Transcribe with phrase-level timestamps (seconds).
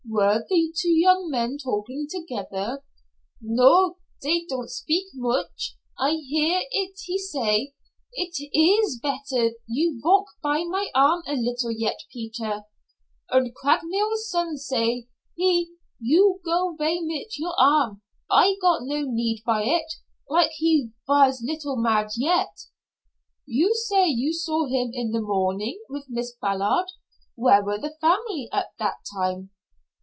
[0.09, 2.83] "Were the two young men talking together?"
[3.39, 5.77] "No, dey don' speak much.
[5.97, 7.73] I hear it he say,
[8.11, 12.63] 'It iss better you valk by my arm a little yet, Peter,'
[13.29, 15.07] und Craikmile's son, he say,
[16.01, 19.93] 'You go vay mit your arm, I got no need by it,'
[20.27, 22.65] like he vas little mad yet."
[23.45, 26.87] "You say you saw him in the morning with Miss Ballard.
[27.35, 29.51] Where were the family at that time?"